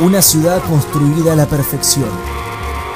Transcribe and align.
Una 0.00 0.20
ciudad 0.20 0.60
construida 0.68 1.32
a 1.32 1.36
la 1.36 1.46
perfección, 1.46 2.08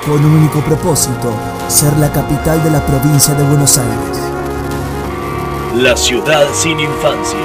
con 0.04 0.24
un 0.24 0.38
único 0.38 0.60
propósito, 0.60 1.32
ser 1.68 1.96
la 1.98 2.10
capital 2.12 2.62
de 2.64 2.70
la 2.70 2.84
provincia 2.84 3.34
de 3.34 3.44
Buenos 3.44 3.78
Aires. 3.78 4.18
La 5.76 5.96
ciudad 5.96 6.46
sin 6.54 6.80
infancia. 6.80 7.38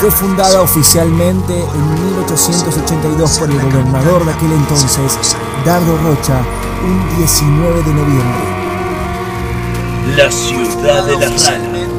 Fue 0.00 0.10
fundada 0.10 0.62
oficialmente 0.62 1.52
en 1.60 1.94
1882 2.16 3.38
por 3.38 3.50
el 3.50 3.60
gobernador 3.60 4.24
de 4.24 4.32
aquel 4.32 4.52
entonces, 4.52 5.36
Dardo 5.66 5.98
Rocha, 5.98 6.40
un 6.82 7.16
19 7.18 7.82
de 7.82 7.94
noviembre. 7.94 8.60
La 10.16 10.30
ciudad 10.30 11.04
de 11.04 11.18
las 11.18 11.46
ranas. 11.46 11.90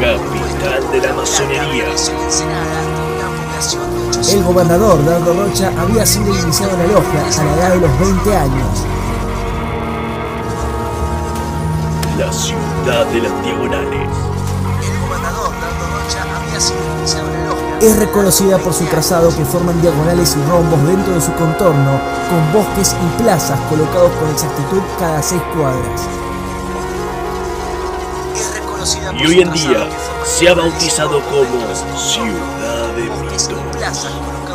Capital 0.00 0.90
de 0.90 1.00
la 1.00 1.12
masonería. 1.14 1.84
El 4.28 4.44
gobernador 4.44 5.04
Dardo 5.04 5.34
Rocha 5.34 5.72
había 5.78 6.06
sido 6.06 6.34
iniciado 6.34 6.72
en 6.72 6.78
la 6.78 6.86
logia 6.94 7.22
a 7.38 7.44
la 7.44 7.54
edad 7.54 7.74
de 7.74 7.80
los 7.80 8.00
20 8.00 8.36
años. 8.36 8.86
La 12.22 12.32
ciudad 12.32 13.04
de 13.06 13.20
las 13.20 13.42
diagonales. 13.42 14.08
Es 17.80 17.96
reconocida 17.96 18.58
por 18.58 18.72
su 18.72 18.84
trazado 18.84 19.36
que 19.36 19.44
forman 19.44 19.82
diagonales 19.82 20.36
y 20.36 20.48
rombos 20.48 20.86
dentro 20.86 21.14
de 21.14 21.20
su 21.20 21.32
contorno, 21.32 22.00
con 22.30 22.52
bosques 22.52 22.94
y 22.94 23.22
plazas 23.22 23.58
colocados 23.68 24.12
con 24.12 24.30
exactitud 24.30 24.82
cada 25.00 25.20
seis 25.20 25.42
cuadras. 25.56 26.02
Y 29.18 29.26
hoy 29.26 29.40
en 29.40 29.52
día 29.52 29.88
se 30.24 30.48
ha 30.48 30.54
bautizado 30.54 31.20
como 31.24 31.44
Ciudad 31.98 32.86
de 32.94 33.02
Mito. 33.02 34.51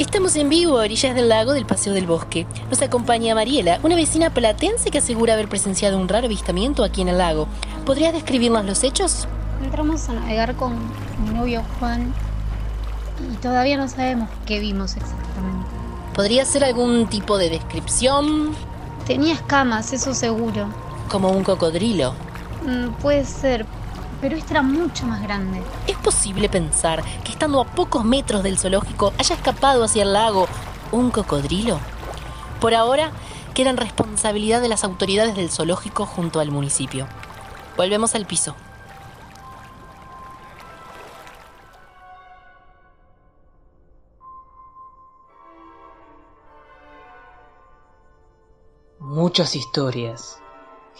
Estamos 0.00 0.34
en 0.36 0.48
vivo 0.48 0.78
a 0.78 0.84
orillas 0.84 1.14
del 1.14 1.28
lago 1.28 1.52
del 1.52 1.66
Paseo 1.66 1.92
del 1.92 2.06
Bosque. 2.06 2.46
Nos 2.70 2.80
acompaña 2.80 3.34
Mariela, 3.34 3.78
una 3.82 3.96
vecina 3.96 4.30
platense 4.30 4.90
que 4.90 4.96
asegura 4.96 5.34
haber 5.34 5.46
presenciado 5.46 5.98
un 5.98 6.08
raro 6.08 6.24
avistamiento 6.24 6.84
aquí 6.84 7.02
en 7.02 7.10
el 7.10 7.18
lago. 7.18 7.48
¿Podrías 7.84 8.14
describirnos 8.14 8.64
los 8.64 8.82
hechos? 8.82 9.28
Entramos 9.62 10.08
a 10.08 10.14
navegar 10.14 10.56
con 10.56 10.72
mi 11.22 11.34
novio 11.34 11.62
Juan 11.78 12.14
y 13.30 13.36
todavía 13.42 13.76
no 13.76 13.88
sabemos 13.88 14.30
qué 14.46 14.58
vimos 14.58 14.96
exactamente. 14.96 15.68
¿Podría 16.14 16.46
ser 16.46 16.64
algún 16.64 17.06
tipo 17.06 17.36
de 17.36 17.50
descripción? 17.50 18.54
Tenía 19.06 19.34
escamas, 19.34 19.92
eso 19.92 20.14
seguro. 20.14 20.70
Como 21.10 21.28
un 21.28 21.44
cocodrilo. 21.44 22.14
Mm, 22.66 22.88
puede 23.02 23.26
ser, 23.26 23.66
pero 24.20 24.36
este 24.36 24.52
era 24.52 24.62
mucho 24.62 25.06
más 25.06 25.22
grande. 25.22 25.62
¿Es 25.86 25.96
posible 25.96 26.48
pensar 26.48 27.02
que 27.24 27.32
estando 27.32 27.60
a 27.60 27.64
pocos 27.64 28.04
metros 28.04 28.42
del 28.42 28.58
zoológico 28.58 29.12
haya 29.18 29.34
escapado 29.34 29.84
hacia 29.84 30.02
el 30.02 30.12
lago 30.12 30.46
un 30.92 31.10
cocodrilo? 31.10 31.80
Por 32.60 32.74
ahora 32.74 33.10
queda 33.54 33.70
en 33.70 33.76
responsabilidad 33.76 34.60
de 34.60 34.68
las 34.68 34.84
autoridades 34.84 35.34
del 35.34 35.50
zoológico 35.50 36.06
junto 36.06 36.40
al 36.40 36.50
municipio. 36.50 37.06
Volvemos 37.76 38.14
al 38.14 38.26
piso. 38.26 38.54
Muchas 48.98 49.56
historias 49.56 50.40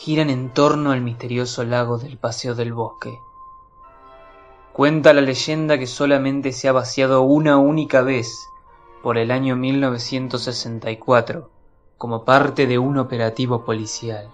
giran 0.02 0.30
en 0.30 0.48
torno 0.48 0.92
al 0.92 1.02
misterioso 1.02 1.62
lago 1.62 1.98
del 1.98 2.16
Paseo 2.16 2.54
del 2.54 2.72
Bosque. 2.72 3.18
Cuenta 4.72 5.12
la 5.12 5.20
leyenda 5.20 5.76
que 5.76 5.86
solamente 5.86 6.52
se 6.52 6.68
ha 6.68 6.72
vaciado 6.72 7.20
una 7.20 7.58
única 7.58 8.00
vez 8.00 8.34
por 9.02 9.18
el 9.18 9.30
año 9.30 9.56
1964 9.56 11.50
como 11.98 12.24
parte 12.24 12.66
de 12.66 12.78
un 12.78 12.96
operativo 12.96 13.62
policial. 13.62 14.30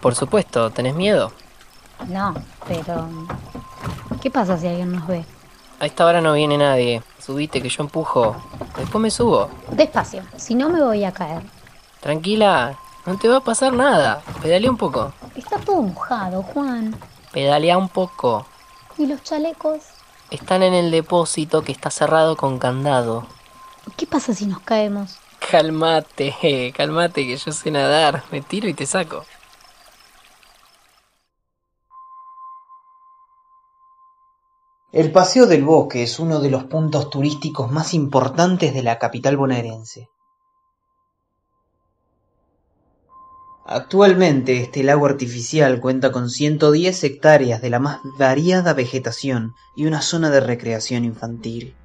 Por 0.00 0.14
supuesto, 0.14 0.70
¿tenés 0.70 0.94
miedo? 0.94 1.32
No, 2.08 2.34
pero... 2.66 3.08
¿Qué 4.22 4.30
pasa 4.30 4.58
si 4.58 4.66
alguien 4.66 4.92
nos 4.92 5.06
ve? 5.06 5.24
A 5.78 5.86
esta 5.86 6.04
hora 6.04 6.20
no 6.20 6.34
viene 6.34 6.58
nadie. 6.58 7.02
Subite 7.18 7.62
que 7.62 7.68
yo 7.68 7.82
empujo. 7.82 8.36
Después 8.76 9.00
me 9.00 9.10
subo. 9.10 9.48
Despacio, 9.70 10.22
si 10.36 10.54
no 10.54 10.68
me 10.68 10.82
voy 10.82 11.04
a 11.04 11.12
caer. 11.12 11.42
Tranquila, 12.00 12.78
no 13.06 13.18
te 13.18 13.28
va 13.28 13.38
a 13.38 13.44
pasar 13.44 13.72
nada. 13.72 14.22
Pedalea 14.42 14.70
un 14.70 14.76
poco. 14.76 15.12
Está 15.34 15.58
todo 15.58 15.82
mojado, 15.82 16.42
Juan. 16.42 16.94
Pedalea 17.32 17.78
un 17.78 17.88
poco. 17.88 18.46
¿Y 18.98 19.06
los 19.06 19.22
chalecos? 19.22 19.80
Están 20.30 20.62
en 20.62 20.74
el 20.74 20.90
depósito 20.90 21.62
que 21.62 21.72
está 21.72 21.90
cerrado 21.90 22.36
con 22.36 22.58
candado. 22.58 23.26
¿Qué 23.96 24.06
pasa 24.06 24.34
si 24.34 24.46
nos 24.46 24.60
caemos? 24.60 25.18
Calmate, 25.50 26.72
calmate 26.76 27.26
que 27.26 27.36
yo 27.36 27.52
sé 27.52 27.70
nadar. 27.70 28.22
Me 28.30 28.42
tiro 28.42 28.68
y 28.68 28.74
te 28.74 28.86
saco. 28.86 29.24
El 34.92 35.12
Paseo 35.12 35.46
del 35.46 35.62
Bosque 35.62 36.02
es 36.02 36.18
uno 36.18 36.40
de 36.40 36.50
los 36.50 36.64
puntos 36.64 37.10
turísticos 37.10 37.70
más 37.70 37.94
importantes 37.94 38.74
de 38.74 38.82
la 38.82 38.98
capital 38.98 39.36
bonaerense. 39.36 40.08
Actualmente 43.64 44.60
este 44.60 44.82
lago 44.82 45.06
artificial 45.06 45.78
cuenta 45.78 46.10
con 46.10 46.28
110 46.28 47.04
hectáreas 47.04 47.62
de 47.62 47.70
la 47.70 47.78
más 47.78 48.00
variada 48.18 48.74
vegetación 48.74 49.54
y 49.76 49.86
una 49.86 50.02
zona 50.02 50.28
de 50.28 50.40
recreación 50.40 51.04
infantil. 51.04 51.76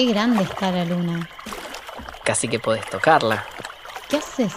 Qué 0.00 0.06
grande 0.06 0.44
está 0.44 0.70
la 0.70 0.82
luna. 0.86 1.28
Casi 2.24 2.48
que 2.48 2.58
podés 2.58 2.88
tocarla. 2.88 3.44
¿Qué 4.08 4.16
haces? 4.16 4.54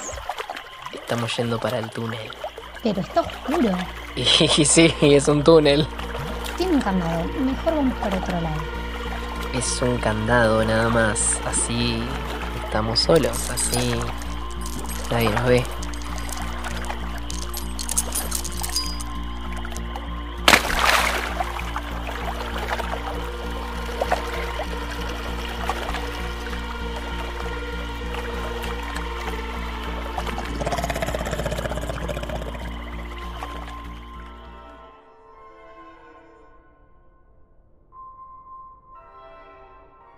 Estamos 0.94 1.36
yendo 1.36 1.60
para 1.60 1.80
el 1.80 1.90
túnel. 1.90 2.32
Pero 2.82 3.02
está 3.02 3.20
oscuro. 3.20 3.72
Y 4.16 4.24
sí, 4.64 4.96
es 5.02 5.28
un 5.28 5.44
túnel. 5.44 5.86
Tiene 6.56 6.76
un 6.76 6.82
candado. 6.82 7.26
Mejor 7.26 7.76
vamos 7.76 7.94
para 7.96 8.18
otro 8.20 8.40
lado. 8.40 8.62
Es 9.54 9.82
un 9.82 9.98
candado 9.98 10.64
nada 10.64 10.88
más. 10.88 11.38
Así 11.46 12.02
estamos 12.64 13.02
solos. 13.02 13.50
Así 13.50 13.96
nadie 15.12 15.30
nos 15.30 15.44
ve. 15.44 15.66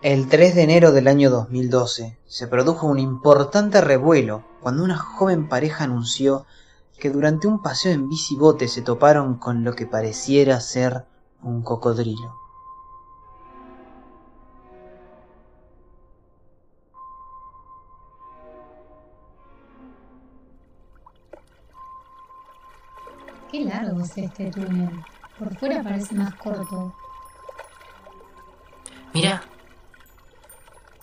El 0.06 0.30
3 0.30 0.54
de 0.54 0.62
enero 0.62 0.92
del 0.92 1.08
año 1.08 1.32
2012 1.32 2.20
se 2.28 2.48
produjo 2.48 2.86
un 2.86 3.00
importante 3.00 3.82
revuelo 3.82 4.44
cuando 4.62 4.84
una 4.84 5.00
joven 5.00 5.50
pareja 5.50 5.86
anunció 5.86 6.46
que 7.00 7.10
durante 7.10 7.48
un 7.48 7.64
paseo 7.64 7.92
en 7.92 8.08
bicibote 8.08 8.68
se 8.68 8.84
toparon 8.84 9.40
con 9.40 9.64
lo 9.64 9.74
que 9.74 9.88
pareciera 9.88 10.60
ser 10.60 11.06
un 11.42 11.64
cocodrilo. 11.64 12.36
Qué 23.52 23.62
largo 23.62 24.02
es 24.02 24.16
este 24.16 24.52
túnel. 24.52 25.04
Por 25.40 25.58
fuera 25.58 25.82
parece 25.82 26.14
más 26.14 26.36
corto. 26.36 26.94
Mira, 29.12 29.42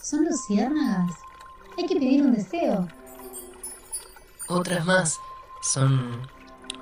Son 0.02 0.24
luciérnagas. 0.24 1.12
Hay 1.78 1.86
que 1.86 1.94
pedir 1.94 2.22
un 2.22 2.34
deseo. 2.34 2.88
otras 4.48 4.84
más. 4.84 5.18
Son. 5.62 6.28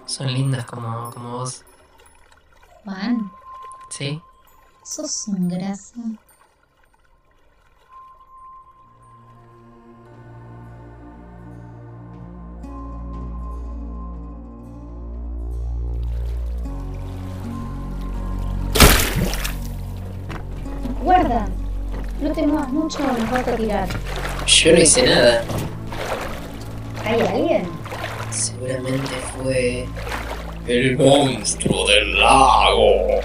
son 0.07 0.33
lindas 0.33 0.65
como, 0.65 1.11
como 1.11 1.33
vos. 1.33 1.65
Juan, 2.85 3.31
¿Sí? 3.91 4.21
sos 4.83 5.29
un 5.29 5.49
grasa. 5.49 6.01
Guarda, 21.05 21.49
no 22.21 22.33
te 22.33 22.47
muevas 22.47 22.69
mucho 22.71 22.99
o 22.99 23.19
nos 23.19 23.31
vas 23.31 23.49
a 23.49 23.57
tirar. 23.57 23.89
Yo 24.47 24.73
no 24.73 24.79
hice 24.81 25.07
nada. 25.07 25.43
¿Hay 27.05 27.21
alguien? 27.21 27.63
Seguramente 28.31 29.11
fue. 29.43 29.87
El 30.67 30.97
monstruo 30.99 31.87
del 31.89 32.19
lago. 32.21 33.21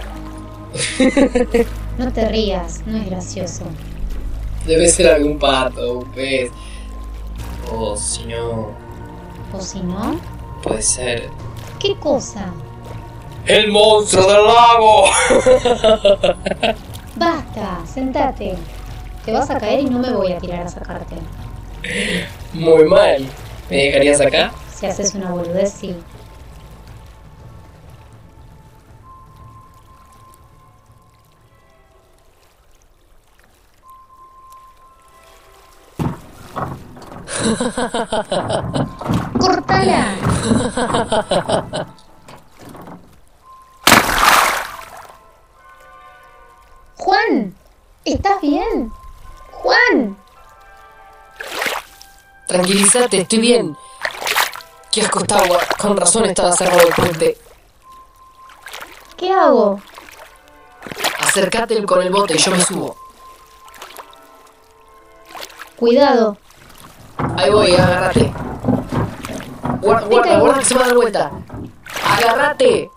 No 1.98 2.12
te 2.12 2.28
rías, 2.28 2.82
no 2.86 2.98
es 2.98 3.06
gracioso. 3.06 3.64
Debe 4.66 4.90
ser 4.90 5.08
algún 5.14 5.40
pato, 5.40 6.00
un 6.00 6.12
pez. 6.12 6.52
O 7.72 7.96
si 7.96 8.26
no, 8.26 8.72
¿O 9.54 9.62
si 9.62 9.80
no? 9.80 10.20
puede 10.62 10.82
ser. 10.82 11.30
¿Qué 11.80 11.96
cosa? 11.96 12.48
El 13.46 13.72
monstruo 13.72 14.26
del 14.28 14.44
lago. 14.44 15.06
Basta, 17.16 17.80
sentate. 17.86 18.56
Te 19.26 19.34
vas 19.34 19.50
a 19.50 19.58
caer 19.58 19.80
y 19.80 19.86
no 19.86 19.98
me 19.98 20.14
voy 20.14 20.32
a 20.34 20.38
tirar 20.38 20.68
a 20.68 20.70
sacarte. 20.70 21.16
Muy 22.54 22.86
mal. 22.86 23.28
¿Me 23.72 23.78
dejarías 23.78 24.22
acá? 24.22 24.52
Si 24.72 24.86
haces 24.86 25.16
una 25.16 25.32
boludez, 25.32 25.72
sí. 25.72 25.96
¡Cortala! 39.40 40.06
Juan, 46.98 47.56
¿estás 48.04 48.42
bien? 48.42 48.92
Juan, 49.76 50.18
Tranquilízate, 52.48 53.22
estoy 53.22 53.40
bien. 53.40 53.76
Qué 54.92 55.02
asco 55.02 55.20
está 55.20 55.40
agua. 55.40 55.60
Con 55.78 55.98
razón 55.98 56.26
estaba 56.26 56.52
cerrado 56.54 56.88
el 56.88 56.94
puente. 56.94 57.38
¿qué 59.18 59.32
hago? 59.32 59.82
Acércate 61.20 61.84
con 61.84 62.02
el 62.02 62.12
bote 62.12 62.36
y 62.36 62.38
yo 62.38 62.52
me 62.52 62.62
subo. 62.62 62.96
Cuidado. 65.76 66.38
Ahí 67.38 67.50
voy, 67.50 67.74
agárrate. 67.74 68.32
Guarda, 69.82 70.08
guarda, 70.08 70.40
guarda 70.40 70.60
que 70.60 70.66
se 70.66 70.76
va 70.76 70.84
a 70.84 70.88
dar 70.88 70.96
vuelta. 70.96 71.32
¡Agárrate! 72.06 72.90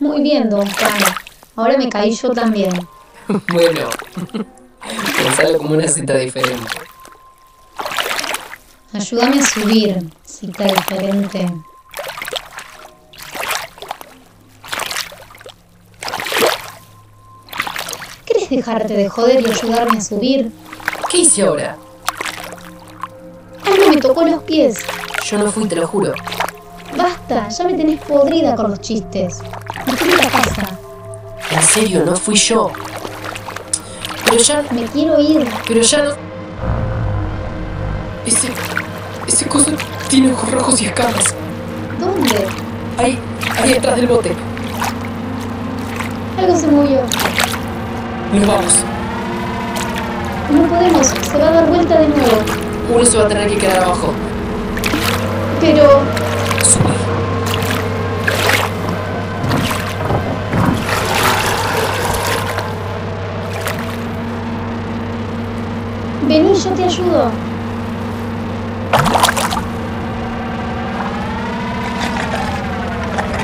Muy 0.00 0.22
bien, 0.22 0.48
don 0.48 0.70
Juan. 0.70 0.92
Ahora 1.56 1.76
me 1.76 1.88
caí 1.88 2.14
yo 2.14 2.30
también. 2.30 2.72
Bueno, 3.52 3.90
pensalo 5.22 5.58
como 5.58 5.74
una 5.74 5.86
cita 5.86 6.14
diferente. 6.14 6.78
Ayúdame 8.92 9.40
a 9.40 9.44
subir, 9.44 10.10
cita 10.24 10.64
diferente. 10.64 11.46
¿Querés 18.24 18.48
dejarte 18.48 18.94
de 18.94 19.08
joder 19.10 19.46
y 19.46 19.50
ayudarme 19.50 19.98
a 19.98 20.00
subir? 20.00 20.50
¿Qué 21.10 21.18
hice 21.18 21.42
ahora? 21.42 21.76
Algo 23.66 23.88
me 23.90 23.96
tocó 23.98 24.24
los 24.24 24.42
pies. 24.44 24.78
Yo 25.26 25.36
no 25.36 25.52
fui, 25.52 25.68
te 25.68 25.76
lo 25.76 25.86
juro. 25.86 26.14
Basta, 26.96 27.48
ya 27.50 27.64
me 27.64 27.74
tenés 27.74 28.00
podrida 28.00 28.56
con 28.56 28.70
los 28.70 28.80
chistes. 28.80 29.40
Me 29.86 29.92
quiero 29.94 30.16
ir 30.16 30.26
a 30.26 30.30
casa. 30.30 30.78
En 31.50 31.62
serio, 31.62 32.04
no 32.06 32.16
fui 32.16 32.36
yo. 32.36 32.72
Pero 34.30 34.42
ya, 34.42 34.62
Me 34.72 34.82
quiero 34.84 35.20
ir. 35.20 35.46
pero 35.66 35.80
ya 35.80 36.04
no... 36.04 36.10
Ese... 38.26 38.48
Ese 39.26 39.46
coso 39.46 39.70
tiene 40.08 40.32
ojos 40.32 40.50
rojos 40.50 40.80
y 40.82 40.86
escamas. 40.86 41.34
¿Dónde? 42.00 42.46
Ahí, 42.98 43.18
ahí 43.62 43.72
detrás 43.74 43.96
del 43.96 44.06
bote. 44.06 44.34
Algo 46.38 46.56
se 46.56 46.66
movió. 46.68 47.00
Nos 48.32 48.46
vamos. 48.46 48.74
No 50.50 50.62
podemos, 50.62 51.06
se 51.06 51.38
va 51.38 51.48
a 51.48 51.52
dar 51.52 51.66
vuelta 51.66 51.98
de 51.98 52.08
nuevo. 52.08 52.38
Uno 52.94 53.04
se 53.04 53.18
va 53.18 53.24
a 53.24 53.28
tener 53.28 53.48
que 53.50 53.58
quedar 53.58 53.82
abajo. 53.84 54.12
Pero 55.60 55.82
Sube. 56.64 57.07
Vení, 66.42 66.54
yo 66.54 66.70
te 66.72 66.84
ayudo. 66.84 67.30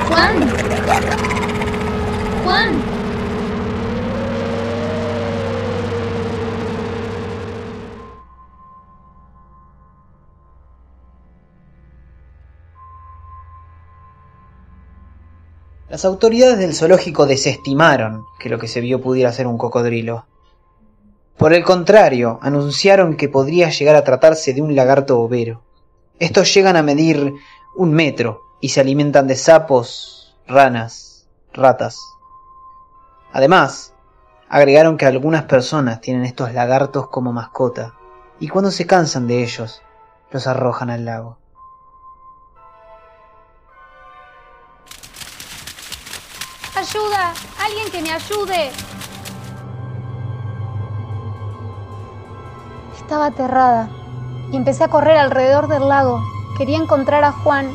Juan. 0.09 0.49
Juan. 2.45 2.83
Las 15.89 16.05
autoridades 16.05 16.59
del 16.59 16.75
zoológico 16.75 17.27
desestimaron 17.27 18.25
que 18.41 18.49
lo 18.49 18.59
que 18.59 18.69
se 18.69 18.81
vio 18.81 19.01
pudiera 19.01 19.33
ser 19.33 19.47
un 19.47 19.59
cocodrilo. 19.59 20.27
Por 21.37 21.53
el 21.53 21.65
contrario, 21.65 22.39
anunciaron 22.43 23.17
que 23.17 23.29
podría 23.29 23.69
llegar 23.69 23.97
a 23.97 24.05
tratarse 24.05 24.55
de 24.55 24.63
un 24.63 24.77
lagarto 24.77 25.21
overo. 25.21 25.63
Estos 26.19 26.55
llegan 26.55 26.77
a 26.77 26.83
medir 26.83 27.35
un 27.77 27.93
metro 27.93 28.43
y 28.61 28.69
se 28.69 28.81
alimentan 28.81 29.27
de 29.27 29.35
sapos, 29.35 30.37
ranas, 30.47 31.29
ratas. 31.53 31.99
Además, 33.33 33.95
agregaron 34.49 34.97
que 34.97 35.07
algunas 35.07 35.45
personas 35.45 36.01
tienen 36.01 36.25
estos 36.25 36.55
lagartos 36.55 37.09
como 37.09 37.33
mascota 37.33 37.95
y 38.39 38.49
cuando 38.49 38.71
se 38.71 38.87
cansan 38.87 39.27
de 39.27 39.43
ellos, 39.43 39.83
los 40.31 40.47
arrojan 40.47 40.91
al 40.91 41.05
lago. 41.05 41.39
¡Ayuda! 46.77 47.35
¡Alguien 47.59 47.91
que 47.91 48.03
me 48.03 48.13
ayude! 48.13 48.71
Estaba 53.05 53.27
aterrada 53.27 53.91
y 54.51 54.57
empecé 54.57 54.83
a 54.83 54.89
correr 54.89 55.19
alrededor 55.19 55.69
del 55.69 55.91
lago. 55.91 56.23
Quería 56.57 56.79
encontrar 56.79 57.23
a 57.23 57.33
Juan. 57.33 57.71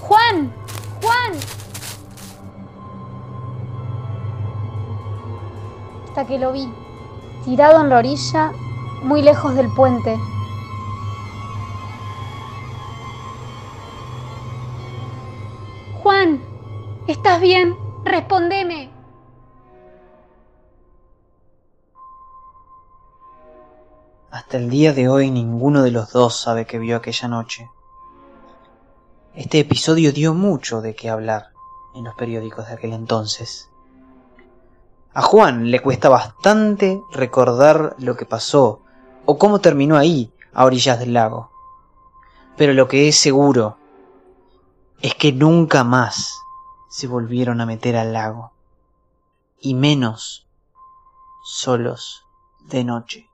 ¡Juan! 0.00 0.50
¡Juan! 1.02 1.32
Hasta 6.08 6.26
que 6.26 6.38
lo 6.38 6.52
vi, 6.52 6.72
tirado 7.44 7.82
en 7.82 7.90
la 7.90 7.98
orilla, 7.98 8.52
muy 9.02 9.20
lejos 9.20 9.54
del 9.54 9.68
puente. 9.74 10.18
Juan, 16.02 16.40
¿Estás 17.06 17.42
bien? 17.42 17.76
Respóndeme. 18.06 18.93
Hasta 24.54 24.62
el 24.62 24.70
día 24.70 24.92
de 24.92 25.08
hoy 25.08 25.32
ninguno 25.32 25.82
de 25.82 25.90
los 25.90 26.12
dos 26.12 26.36
sabe 26.36 26.64
que 26.64 26.78
vio 26.78 26.96
aquella 26.96 27.26
noche. 27.26 27.68
Este 29.34 29.58
episodio 29.58 30.12
dio 30.12 30.32
mucho 30.32 30.80
de 30.80 30.94
qué 30.94 31.10
hablar 31.10 31.48
en 31.96 32.04
los 32.04 32.14
periódicos 32.14 32.68
de 32.68 32.74
aquel 32.74 32.92
entonces. 32.92 33.68
A 35.12 35.22
Juan 35.22 35.72
le 35.72 35.80
cuesta 35.80 36.08
bastante 36.08 37.02
recordar 37.10 37.96
lo 37.98 38.16
que 38.16 38.26
pasó 38.26 38.80
o 39.24 39.38
cómo 39.38 39.60
terminó 39.60 39.96
ahí, 39.96 40.32
a 40.52 40.64
orillas 40.66 41.00
del 41.00 41.14
lago. 41.14 41.50
Pero 42.56 42.74
lo 42.74 42.86
que 42.86 43.08
es 43.08 43.18
seguro 43.18 43.76
es 45.00 45.16
que 45.16 45.32
nunca 45.32 45.82
más 45.82 46.32
se 46.88 47.08
volvieron 47.08 47.60
a 47.60 47.66
meter 47.66 47.96
al 47.96 48.12
lago, 48.12 48.52
y 49.58 49.74
menos 49.74 50.46
solos 51.42 52.24
de 52.68 52.84
noche. 52.84 53.33